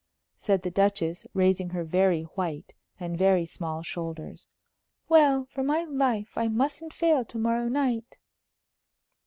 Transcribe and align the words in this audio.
said 0.35 0.63
the 0.63 0.71
Duchess, 0.71 1.27
raising 1.35 1.69
her 1.69 1.83
very 1.83 2.23
white 2.23 2.73
and 2.99 3.15
very 3.15 3.45
small 3.45 3.83
shoulders. 3.83 4.47
"Well, 5.07 5.45
for 5.45 5.61
my 5.61 5.83
life, 5.83 6.35
I 6.35 6.47
mustn't 6.47 6.91
fail 6.91 7.23
to 7.25 7.37
morrow 7.37 7.67
night." 7.67 8.17